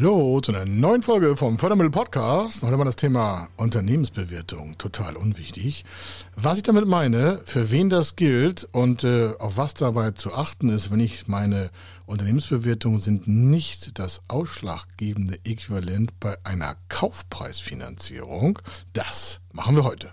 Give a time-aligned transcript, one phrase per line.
[0.00, 2.62] Hallo zu einer neuen Folge vom Fördermittel Podcast.
[2.62, 5.84] Heute mal das Thema Unternehmensbewertung, total unwichtig.
[6.36, 10.68] Was ich damit meine, für wen das gilt und äh, auf was dabei zu achten
[10.68, 11.72] ist, wenn ich meine
[12.06, 18.60] Unternehmensbewertungen sind nicht das ausschlaggebende Äquivalent bei einer Kaufpreisfinanzierung.
[18.92, 20.12] Das machen wir heute.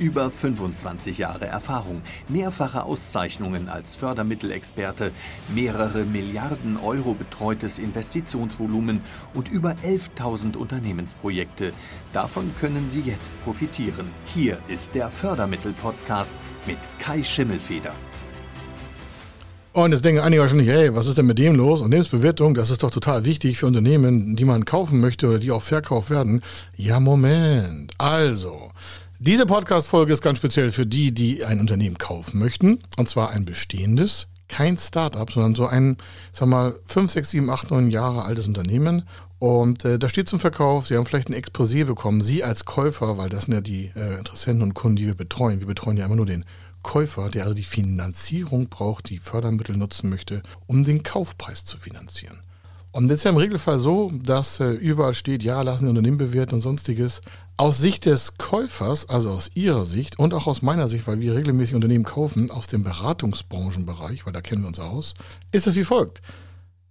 [0.00, 5.12] Über 25 Jahre Erfahrung, mehrfache Auszeichnungen als Fördermittelexperte,
[5.54, 9.02] mehrere Milliarden Euro betreutes Investitionsvolumen
[9.34, 11.74] und über 11.000 Unternehmensprojekte.
[12.14, 14.10] Davon können Sie jetzt profitieren.
[14.24, 16.34] Hier ist der Fördermittel-Podcast
[16.66, 17.92] mit Kai Schimmelfeder.
[19.72, 21.80] Und jetzt denken einige wahrscheinlich, hey, was ist denn mit dem los?
[21.80, 25.62] Unternehmensbewertung, das ist doch total wichtig für Unternehmen, die man kaufen möchte oder die auch
[25.62, 26.42] verkauft werden.
[26.74, 27.92] Ja, Moment.
[27.98, 28.72] Also,
[29.22, 32.80] diese Podcast-Folge ist ganz speziell für die, die ein Unternehmen kaufen möchten.
[32.96, 35.98] Und zwar ein bestehendes, kein Startup, sondern so ein,
[36.32, 39.02] sag mal, 5, 6, 7, 8, 9 Jahre altes Unternehmen.
[39.38, 43.18] Und äh, da steht zum Verkauf, Sie haben vielleicht ein Exposé bekommen, Sie als Käufer,
[43.18, 45.60] weil das sind ja die äh, Interessenten und Kunden, die wir betreuen.
[45.60, 46.46] Wir betreuen ja immer nur den
[46.82, 52.40] Käufer, der also die Finanzierung braucht, die Fördermittel nutzen möchte, um den Kaufpreis zu finanzieren.
[52.92, 56.16] Und jetzt ist ja im Regelfall so, dass äh, überall steht, ja, lassen Sie Unternehmen
[56.16, 57.20] bewerten und sonstiges.
[57.60, 61.34] Aus Sicht des Käufers, also aus Ihrer Sicht und auch aus meiner Sicht, weil wir
[61.34, 65.12] regelmäßig Unternehmen kaufen, aus dem Beratungsbranchenbereich, weil da kennen wir uns aus,
[65.52, 66.22] ist es wie folgt.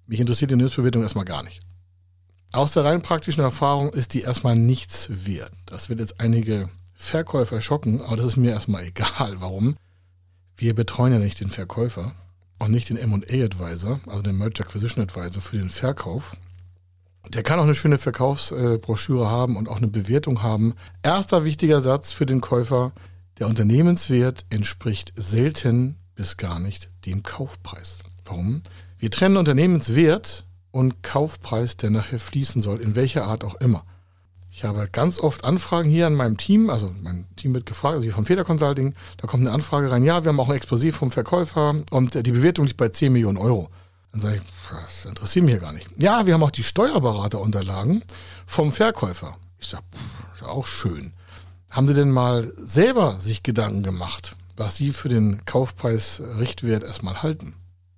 [0.05, 1.61] Mich interessiert die Unternehmensbewertung erstmal gar nicht.
[2.51, 5.53] Aus der rein praktischen Erfahrung ist die erstmal nichts wert.
[5.65, 9.41] Das wird jetzt einige Verkäufer schocken, aber das ist mir erstmal egal.
[9.41, 9.75] Warum?
[10.55, 12.13] Wir betreuen ja nicht den Verkäufer
[12.59, 16.37] und nicht den M&A-Advisor, also den Merger Acquisition Advisor für den Verkauf.
[17.29, 20.73] Der kann auch eine schöne Verkaufsbroschüre haben und auch eine Bewertung haben.
[21.03, 22.91] Erster wichtiger Satz für den Käufer,
[23.37, 27.99] der Unternehmenswert entspricht selten bis gar nicht dem Kaufpreis.
[28.25, 28.63] Warum?
[28.97, 33.85] Wir trennen Unternehmenswert und Kaufpreis, der nachher fließen soll, in welcher Art auch immer.
[34.51, 38.05] Ich habe ganz oft Anfragen hier an meinem Team, also mein Team wird gefragt, also
[38.05, 40.97] hier vom Feder Consulting, da kommt eine Anfrage rein, ja, wir haben auch ein Explosiv
[40.97, 43.69] vom Verkäufer und die Bewertung liegt bei 10 Millionen Euro.
[44.11, 45.87] Dann sage ich, das interessiert mich ja gar nicht.
[45.97, 48.03] Ja, wir haben auch die Steuerberaterunterlagen
[48.45, 49.37] vom Verkäufer.
[49.59, 49.83] Ich sage,
[50.33, 51.13] ist ja auch schön.
[51.69, 57.55] Haben Sie denn mal selber sich Gedanken gemacht, was Sie für den Kaufpreis-Richtwert erstmal halten?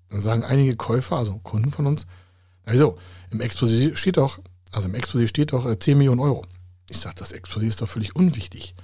[0.09, 2.05] Dann sagen einige Käufer, also Kunden von uns,
[2.65, 2.97] wieso,
[3.29, 4.39] im Exposé steht doch,
[4.71, 6.45] also im Exposé steht doch 10 äh, Millionen Euro.
[6.89, 8.75] Ich sage, das Exposé ist doch völlig unwichtig.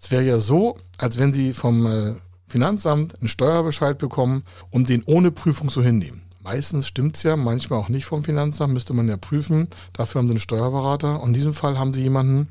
[0.00, 2.14] Es wäre ja so, als wenn Sie vom äh,
[2.46, 6.25] Finanzamt einen Steuerbescheid bekommen und den ohne Prüfung so hinnehmen.
[6.46, 9.66] Meistens stimmt es ja, manchmal auch nicht vom Finanzamt, müsste man ja prüfen.
[9.92, 11.20] Dafür haben Sie einen Steuerberater.
[11.20, 12.50] Und in diesem Fall haben Sie jemanden,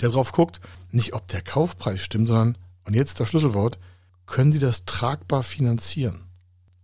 [0.00, 0.60] der drauf guckt,
[0.92, 3.80] nicht ob der Kaufpreis stimmt, sondern, und jetzt das Schlüsselwort,
[4.26, 6.26] können Sie das tragbar finanzieren?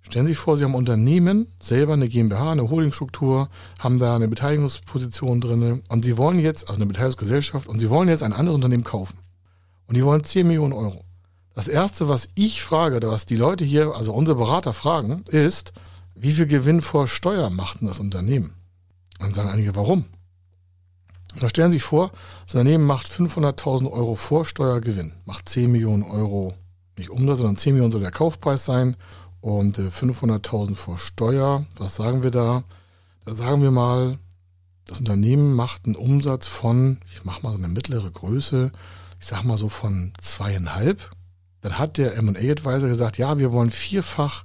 [0.02, 3.48] Stellen Sie sich vor, Sie haben ein Unternehmen, selber eine GmbH, eine Holdingstruktur,
[3.78, 8.08] haben da eine Beteiligungsposition drin und Sie wollen jetzt, also eine Beteiligungsgesellschaft, und Sie wollen
[8.08, 9.18] jetzt ein anderes Unternehmen kaufen.
[9.86, 11.04] Und die wollen 10 Millionen Euro.
[11.54, 15.72] Das Erste, was ich frage, oder was die Leute hier, also unsere Berater fragen, ist,
[16.16, 18.54] wie viel Gewinn vor Steuer macht denn das Unternehmen?
[19.18, 20.06] Dann sagen einige, warum?
[21.34, 22.12] Und da stellen Sie sich vor,
[22.46, 26.54] das Unternehmen macht 500.000 Euro Vorsteuergewinn, macht 10 Millionen Euro,
[26.96, 28.96] nicht Umsatz, sondern 10 Millionen soll der Kaufpreis sein
[29.42, 32.64] und 500.000 äh, vor Steuer, was sagen wir da?
[33.24, 34.18] Da sagen wir mal,
[34.86, 38.72] das Unternehmen macht einen Umsatz von, ich mache mal so eine mittlere Größe,
[39.20, 41.10] ich sage mal so von zweieinhalb.
[41.60, 44.44] Dann hat der M&A-Advisor gesagt, ja, wir wollen vierfach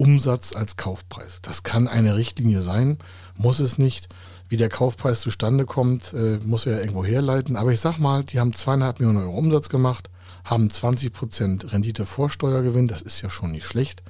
[0.00, 1.40] Umsatz als Kaufpreis.
[1.42, 2.98] Das kann eine Richtlinie sein,
[3.36, 4.08] muss es nicht.
[4.48, 7.56] Wie der Kaufpreis zustande kommt, äh, muss er ja irgendwo herleiten.
[7.56, 10.08] Aber ich sag mal, die haben zweieinhalb Millionen Euro Umsatz gemacht,
[10.42, 14.02] haben 20 Prozent Rendite vor Steuergewinn, das ist ja schon nicht schlecht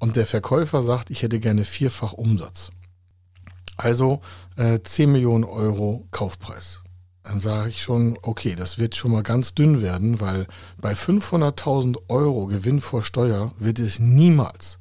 [0.00, 2.70] und der Verkäufer sagt, ich hätte gerne vierfach Umsatz.
[3.76, 4.20] Also
[4.56, 6.82] äh, 10 Millionen Euro Kaufpreis.
[7.22, 10.46] Dann sage ich schon, okay, das wird schon mal ganz dünn werden, weil
[10.78, 14.79] bei 500.000 Euro Gewinn vor Steuer wird es niemals,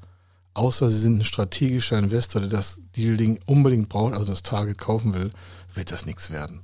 [0.59, 5.13] außer Sie sind ein strategischer Investor, der das Deal-Ding unbedingt braucht, also das Target kaufen
[5.13, 5.31] will,
[5.73, 6.61] wird das nichts werden.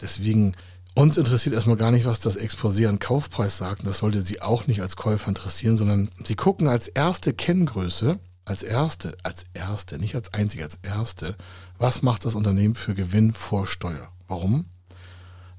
[0.00, 0.54] Deswegen
[0.94, 3.86] uns interessiert erstmal gar nicht, was das Exposé an Kaufpreis sagt.
[3.86, 8.62] Das sollte Sie auch nicht als Käufer interessieren, sondern Sie gucken als erste Kenngröße, als
[8.62, 11.36] erste, als erste, nicht als einzige, als erste,
[11.78, 14.08] was macht das Unternehmen für Gewinn vor Steuer?
[14.26, 14.66] Warum?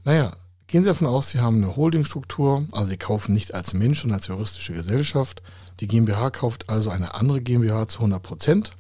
[0.04, 0.36] Naja,
[0.68, 4.12] gehen Sie davon aus, Sie haben eine Holdingstruktur, also Sie kaufen nicht als Mensch und
[4.12, 5.42] als juristische Gesellschaft.
[5.80, 8.72] Die GmbH kauft also eine andere GmbH zu 100 Prozent.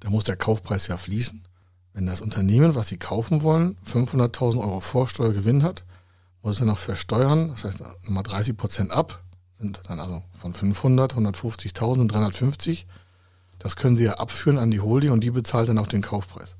[0.00, 1.42] Da muss der Kaufpreis ja fließen.
[1.94, 5.84] Wenn das Unternehmen, was Sie kaufen wollen, 500.000 Euro Vorsteuergewinn hat,
[6.42, 9.22] muss er noch versteuern, das heißt nochmal 30 Prozent ab,
[9.58, 12.86] sind dann also von 500, 150.000, 350.
[13.58, 16.56] Das können Sie ja abführen an die Holding und die bezahlt dann auch den Kaufpreis.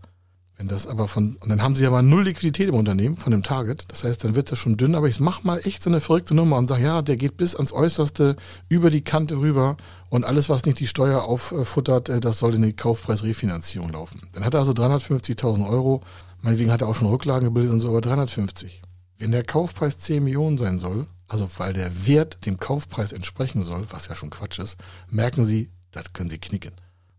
[0.59, 3.43] Wenn das aber von, und dann haben sie aber null Liquidität im Unternehmen von dem
[3.43, 3.85] Target.
[3.89, 6.35] Das heißt, dann wird das schon dünn, aber ich mach mal echt so eine verrückte
[6.35, 8.37] Nummer und sage, ja, der geht bis ans Äußerste
[8.71, 9.77] über die Kante rüber
[10.09, 14.29] und alles, was nicht die Steuer auffuttert, äh, das soll in die Kaufpreisrefinanzierung laufen.
[14.33, 16.01] Dann hat er also 350.000 Euro,
[16.41, 18.81] meinetwegen hat er auch schon Rücklagen gebildet und so, aber 350.
[19.19, 23.85] Wenn der Kaufpreis 10 Millionen sein soll, also weil der Wert dem Kaufpreis entsprechen soll,
[23.91, 24.79] was ja schon Quatsch ist,
[25.11, 26.73] merken Sie, das können Sie knicken.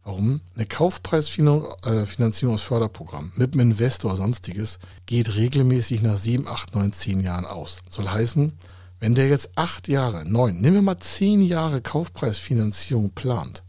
[0.07, 0.39] Warum?
[0.55, 6.93] Eine Kaufpreisfinanzierung aus Förderprogramm mit einem Investor oder sonstiges geht regelmäßig nach 7, 8, 9,
[6.93, 7.79] 10 Jahren aus.
[7.89, 8.53] Soll heißen,
[9.01, 13.65] wenn der jetzt 8 Jahre, 9, nehmen wir mal 10 Jahre Kaufpreisfinanzierung plant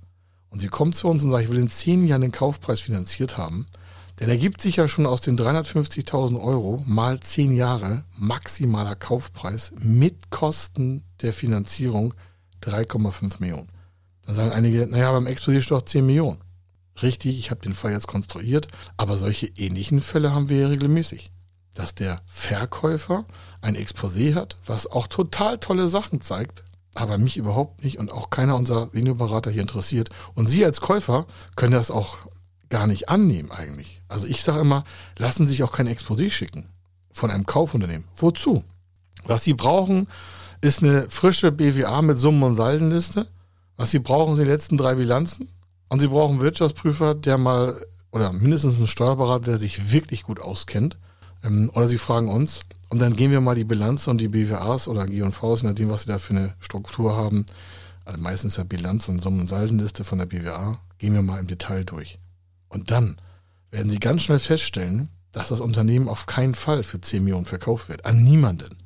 [0.50, 3.37] und sie kommt zu uns und sagt, ich will in 10 Jahren den Kaufpreis finanziert
[3.37, 3.67] haben,
[4.14, 10.31] dann ergibt sich ja schon aus den 350.000 Euro mal 10 Jahre maximaler Kaufpreis mit
[10.31, 12.14] Kosten der Finanzierung
[12.62, 13.67] 3,5 Millionen.
[14.29, 16.45] Dann sagen einige, naja, beim Exposé steht doch 10 Millionen.
[17.01, 21.31] Richtig, ich habe den Fall jetzt konstruiert, aber solche ähnlichen Fälle haben wir ja regelmäßig.
[21.75, 23.25] Dass der Verkäufer
[23.63, 26.63] ein Exposé hat, was auch total tolle Sachen zeigt,
[26.95, 30.11] aber mich überhaupt nicht und auch keiner unserer Seniorberater hier interessiert.
[30.35, 31.27] Und Sie als Käufer
[31.57, 32.19] können das auch
[32.69, 34.03] gar nicht annehmen eigentlich.
[34.09, 34.85] Also ich sage immer,
[35.17, 36.69] lassen Sie sich auch kein Exposé schicken
[37.13, 38.07] von einem Kaufunternehmen.
[38.15, 38.63] Wozu?
[39.25, 40.07] Was Sie brauchen,
[40.61, 43.27] ist eine frische BWA mit Summen- und Saldenliste
[43.79, 45.49] was sie brauchen, sind die letzten drei Bilanzen.
[45.89, 50.41] Und sie brauchen einen Wirtschaftsprüfer, der mal, oder mindestens einen Steuerberater, der sich wirklich gut
[50.41, 50.99] auskennt.
[51.43, 52.61] Ähm, oder sie fragen uns.
[52.91, 56.03] Und dann gehen wir mal die Bilanz und die BWAs oder G&Vs, je nachdem, was
[56.03, 57.47] sie da für eine Struktur haben.
[58.05, 60.81] Also meistens ja Bilanz und Summen- und Saldenliste von der BWA.
[60.99, 62.19] Gehen wir mal im Detail durch.
[62.69, 63.17] Und dann
[63.71, 67.89] werden sie ganz schnell feststellen, dass das Unternehmen auf keinen Fall für 10 Millionen verkauft
[67.89, 68.05] wird.
[68.05, 68.79] An niemanden.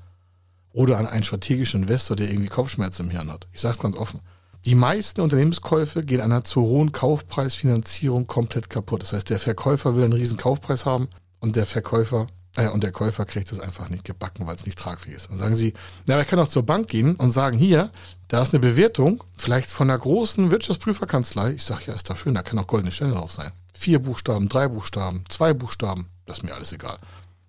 [0.72, 3.46] Oder an einen strategischen Investor, der irgendwie Kopfschmerzen im Hirn hat.
[3.52, 4.20] Ich sage es ganz offen.
[4.64, 9.02] Die meisten Unternehmenskäufe gehen einer zu hohen Kaufpreisfinanzierung komplett kaputt.
[9.02, 11.08] Das heißt, der Verkäufer will einen riesen Kaufpreis haben
[11.40, 14.78] und der Verkäufer äh, und der Käufer kriegt es einfach nicht gebacken, weil es nicht
[14.78, 15.30] tragfähig ist.
[15.30, 15.74] Dann sagen sie,
[16.06, 17.90] na, er kann auch zur Bank gehen und sagen, hier,
[18.28, 21.54] da ist eine Bewertung, vielleicht von einer großen Wirtschaftsprüferkanzlei.
[21.54, 23.50] Ich sage, ja, ist doch schön, da kann auch goldene Stelle drauf sein.
[23.74, 26.98] Vier Buchstaben, drei Buchstaben, zwei Buchstaben, das ist mir alles egal.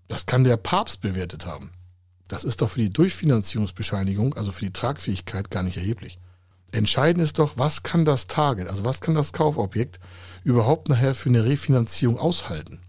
[0.08, 1.72] Das kann der Papst bewertet haben.
[2.28, 6.18] Das ist doch für die Durchfinanzierungsbescheinigung, also für die Tragfähigkeit, gar nicht erheblich.
[6.74, 10.00] Entscheidend ist doch, was kann das Target, also was kann das Kaufobjekt
[10.44, 12.82] überhaupt nachher für eine Refinanzierung aushalten?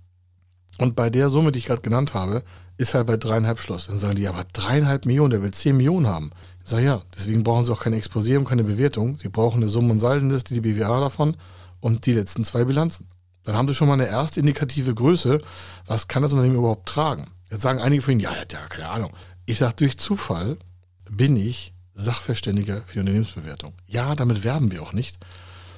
[0.78, 2.44] Und bei der Summe, die ich gerade genannt habe,
[2.78, 3.86] ist halt bei dreieinhalb Schluss.
[3.86, 6.30] Dann sagen die, aber dreieinhalb Millionen, der will zehn Millionen haben.
[6.64, 9.18] Ich sage ja, deswegen brauchen sie auch keine Exposé und keine Bewertung.
[9.18, 11.36] Sie brauchen eine Summe- und Saldenliste, die BWA davon
[11.80, 13.06] und die letzten zwei Bilanzen.
[13.44, 15.42] Dann haben sie schon mal eine erste indikative Größe.
[15.86, 17.26] Was kann das Unternehmen überhaupt tragen?
[17.50, 19.12] Jetzt sagen einige von Ihnen, ja, ja, keine Ahnung.
[19.44, 20.56] Ich sage, durch Zufall
[21.10, 23.72] bin ich Sachverständiger für Unternehmensbewertung.
[23.86, 25.18] Ja, damit werben wir auch nicht.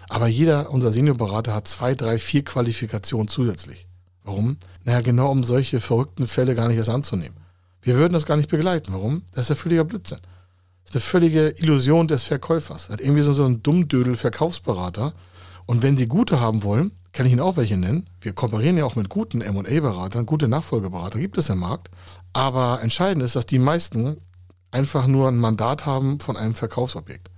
[0.09, 3.87] Aber jeder unserer Seniorberater hat zwei, drei, vier Qualifikationen zusätzlich.
[4.23, 4.57] Warum?
[4.85, 7.37] Naja, genau um solche verrückten Fälle gar nicht erst anzunehmen.
[7.83, 8.93] Wir würden das gar nicht begleiten.
[8.93, 9.23] Warum?
[9.33, 10.19] Das ist ja völliger Blödsinn.
[10.85, 12.89] Das ist eine völlige Illusion des Verkäufers.
[12.89, 15.15] Er hat irgendwie so, so einen Dummdödel Verkaufsberater.
[15.67, 18.09] Und wenn Sie gute haben wollen, kann ich Ihnen auch welche nennen.
[18.21, 21.91] Wir kooperieren ja auch mit guten M&A-Beratern, gute Nachfolgeberater gibt es im Markt.
[22.33, 24.17] Aber entscheidend ist, dass die meisten
[24.71, 27.31] einfach nur ein Mandat haben von einem Verkaufsobjekt.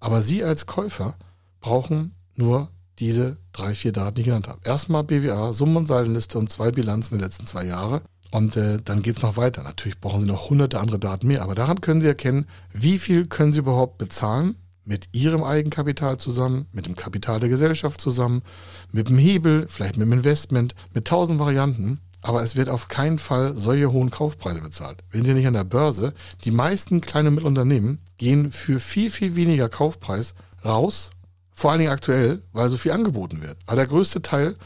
[0.00, 1.14] Aber Sie als Käufer
[1.60, 4.60] brauchen nur diese drei, vier Daten, die ich genannt habe.
[4.64, 8.02] Erstmal BWA, Summen- und Saldenliste und zwei Bilanzen der letzten zwei Jahre.
[8.30, 9.62] Und äh, dann geht es noch weiter.
[9.62, 11.42] Natürlich brauchen Sie noch hunderte andere Daten mehr.
[11.42, 16.66] Aber daran können Sie erkennen, wie viel können Sie überhaupt bezahlen mit Ihrem Eigenkapital zusammen,
[16.72, 18.42] mit dem Kapital der Gesellschaft zusammen,
[18.90, 22.00] mit dem Hebel, vielleicht mit dem Investment, mit tausend Varianten.
[22.22, 25.02] Aber es wird auf keinen Fall solche hohen Kaufpreise bezahlt.
[25.10, 26.14] Wenn Sie nicht an der Börse,
[26.44, 31.10] die meisten kleinen und Mittelunternehmen gehen für viel, viel weniger Kaufpreis raus,
[31.50, 33.58] vor allen Dingen aktuell, weil so viel angeboten wird.
[33.66, 34.56] Aber der größte Teil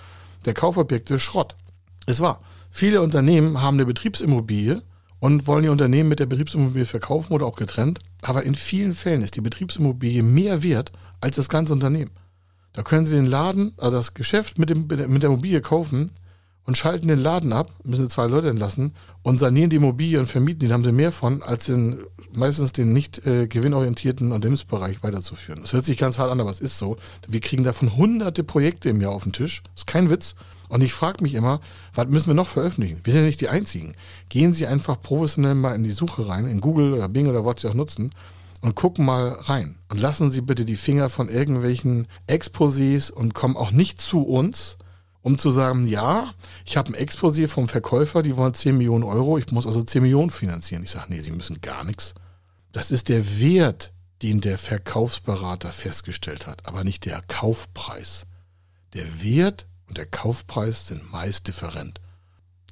[0.45, 1.57] der Kaufobjekte ist Schrott.
[2.07, 2.41] Es war.
[2.71, 4.83] Viele Unternehmen haben eine Betriebsimmobilie
[5.19, 8.01] und wollen die Unternehmen mit der Betriebsimmobilie verkaufen oder auch getrennt.
[8.21, 12.11] Aber in vielen Fällen ist die Betriebsimmobilie mehr wert als das ganze Unternehmen.
[12.75, 16.13] Da können Sie den Laden, also das Geschäft mit, dem, mit der Immobilie kaufen
[16.67, 18.93] und schalten den Laden ab, müssen zwei Leute entlassen
[19.23, 22.01] und sanieren die Immobilie und vermieten die, haben sie mehr von, als den,
[22.33, 25.63] meistens den nicht äh, gewinnorientierten Unternehmensbereich weiterzuführen.
[25.63, 26.97] Das hört sich ganz hart an, aber es ist so.
[27.27, 29.63] Wir kriegen davon hunderte Projekte im Jahr auf den Tisch.
[29.75, 30.35] Das ist kein Witz.
[30.69, 31.61] Und ich frage mich immer,
[31.95, 33.01] was müssen wir noch veröffentlichen?
[33.05, 33.95] Wir sind ja nicht die Einzigen.
[34.29, 37.61] Gehen Sie einfach professionell mal in die Suche rein, in Google oder Bing oder was
[37.61, 38.11] Sie auch nutzen
[38.63, 39.79] und gucken mal rein.
[39.89, 44.77] Und lassen Sie bitte die Finger von irgendwelchen Exposés und kommen auch nicht zu uns,
[45.27, 46.33] um zu sagen, ja,
[46.65, 50.03] ich habe ein Exposé vom Verkäufer, die wollen 10 Millionen Euro, ich muss also 10
[50.03, 50.85] Millionen finanzieren.
[50.85, 52.15] Ich sage, nee, Sie müssen gar nichts.
[52.71, 53.93] Das ist der Wert,
[54.23, 58.29] den der Verkaufsberater festgestellt hat, aber nicht der Kaufpreis.
[58.95, 62.01] Der Wert und der Kaufpreis sind meist different.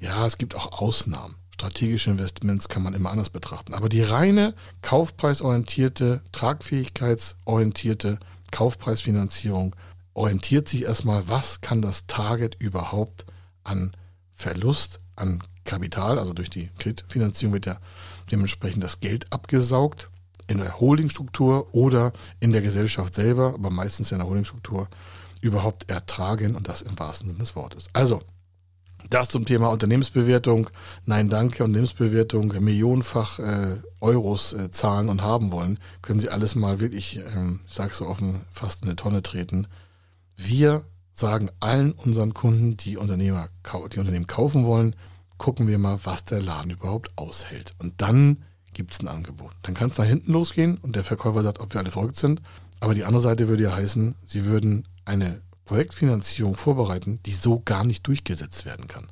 [0.00, 1.34] Ja, es gibt auch Ausnahmen.
[1.54, 3.74] Strategische Investments kann man immer anders betrachten.
[3.74, 8.20] Aber die reine kaufpreisorientierte, tragfähigkeitsorientierte
[8.52, 9.74] Kaufpreisfinanzierung
[10.14, 13.26] orientiert sich erstmal, was kann das Target überhaupt
[13.64, 13.92] an
[14.32, 17.78] Verlust, an Kapital, also durch die Kreditfinanzierung wird ja
[18.30, 20.10] dementsprechend das Geld abgesaugt
[20.46, 24.88] in der Holdingstruktur oder in der Gesellschaft selber, aber meistens in der Holdingstruktur
[25.40, 27.88] überhaupt ertragen und das im wahrsten Sinne des Wortes.
[27.92, 28.20] Also,
[29.10, 30.70] das zum Thema Unternehmensbewertung.
[31.04, 31.62] Nein, danke.
[31.62, 35.78] Unternehmensbewertung, millionenfach äh, Euros äh, zahlen und haben wollen.
[36.00, 39.66] Können Sie alles mal wirklich, ähm, ich sage so offen, fast in eine Tonne treten.
[40.36, 43.48] Wir sagen allen unseren Kunden, die, Unternehmer,
[43.92, 44.96] die Unternehmen kaufen wollen,
[45.38, 47.74] gucken wir mal, was der Laden überhaupt aushält.
[47.78, 49.52] Und dann gibt es ein Angebot.
[49.62, 52.42] Dann kann es nach hinten losgehen und der Verkäufer sagt, ob wir alle verrückt sind.
[52.80, 57.84] Aber die andere Seite würde ja heißen, sie würden eine Projektfinanzierung vorbereiten, die so gar
[57.84, 59.06] nicht durchgesetzt werden kann.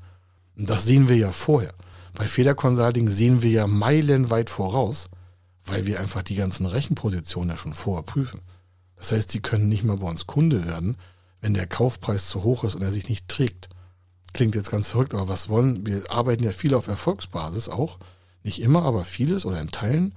[0.57, 1.75] Und das sehen wir ja vorher.
[2.15, 5.09] Bei Feder Consulting sehen wir ja meilenweit voraus,
[5.65, 8.41] weil wir einfach die ganzen Rechenpositionen ja schon vorher prüfen.
[9.03, 10.97] Das heißt, sie können nicht mal bei uns Kunde werden,
[11.41, 13.69] wenn der Kaufpreis zu hoch ist und er sich nicht trägt.
[14.33, 16.09] Klingt jetzt ganz verrückt, aber was wollen wir?
[16.09, 17.99] arbeiten ja viel auf Erfolgsbasis auch.
[18.45, 20.15] Nicht immer, aber vieles oder in Teilen.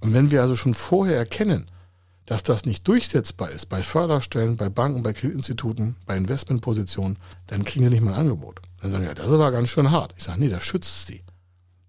[0.00, 1.70] Und wenn wir also schon vorher erkennen,
[2.26, 7.84] dass das nicht durchsetzbar ist bei Förderstellen, bei Banken, bei Kreditinstituten, bei Investmentpositionen, dann kriegen
[7.84, 8.60] sie nicht mal ein Angebot.
[8.80, 10.14] Dann sagen sie, ja, das ist aber ganz schön hart.
[10.16, 11.22] Ich sage, nee, das schützt sie.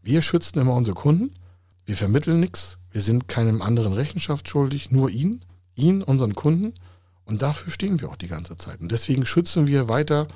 [0.04, 1.34] Wir schützen immer unsere Kunden,
[1.86, 5.44] wir vermitteln nichts, wir sind keinem anderen Rechenschaft schuldig, nur ihnen,
[5.78, 6.74] ihnen, unseren Kunden.
[7.26, 8.82] Und dafür stehen wir auch die ganze Zeit.
[8.82, 10.28] Und deswegen schützen wir weiter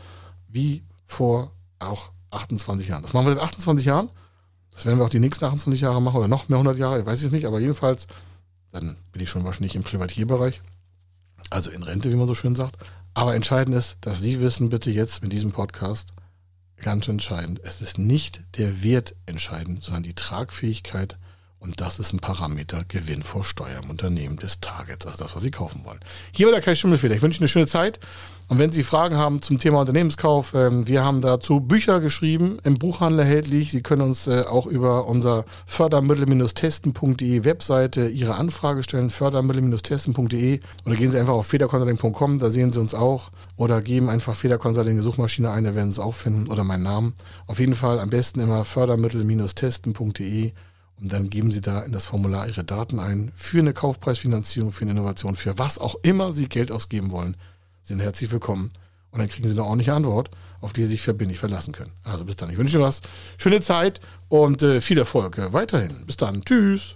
[0.48, 3.02] wie vor auch 28 Jahren.
[3.02, 4.10] Das machen wir seit 28 Jahren.
[4.72, 7.06] Das werden wir auch die nächsten 28 Jahre machen oder noch mehr 100 Jahre, ich
[7.06, 8.08] weiß es nicht, aber jedenfalls,
[8.72, 10.62] dann bin ich schon wahrscheinlich im Privatierbereich,
[11.50, 12.78] also in Rente, wie man so schön sagt.
[13.14, 16.14] Aber entscheidend ist, dass Sie wissen, bitte jetzt mit diesem Podcast,
[16.78, 21.20] ganz entscheidend, es ist nicht der Wert entscheidend, sondern die Tragfähigkeit
[21.62, 25.44] und das ist ein Parameter Gewinn vor Steuer im Unternehmen des Targets, also das, was
[25.44, 26.00] Sie kaufen wollen.
[26.32, 27.14] Hier war der Kai Schimmelfeder.
[27.16, 28.00] Ich wünsche Ihnen eine schöne Zeit.
[28.48, 32.80] Und wenn Sie Fragen haben zum Thema Unternehmenskauf, ähm, wir haben dazu Bücher geschrieben, im
[32.80, 33.72] Buchhandel erhältlich.
[33.72, 41.12] Sie können uns äh, auch über unser fördermittel-testen.de Webseite Ihre Anfrage stellen, fördermittel-testen.de oder gehen
[41.12, 43.30] Sie einfach auf federconsulting.com, da sehen Sie uns auch.
[43.56, 46.64] Oder geben einfach Federconsulting in die Suchmaschine ein, da werden Sie es auch finden oder
[46.64, 47.14] meinen Namen.
[47.46, 50.54] Auf jeden Fall am besten immer fördermittel-testen.de
[51.00, 54.84] und dann geben Sie da in das Formular Ihre Daten ein für eine Kaufpreisfinanzierung, für
[54.84, 57.36] eine Innovation, für was auch immer Sie Geld ausgeben wollen.
[57.82, 58.72] Sie sind herzlich willkommen.
[59.12, 60.30] Und dann kriegen Sie eine ordentliche Antwort,
[60.62, 61.92] auf die Sie sich verbindlich verlassen können.
[62.04, 62.50] Also bis dann.
[62.50, 63.02] Ich wünsche Ihnen was.
[63.38, 66.06] Schöne Zeit und äh, viel Erfolg weiterhin.
[66.06, 66.44] Bis dann.
[66.46, 66.96] Tschüss.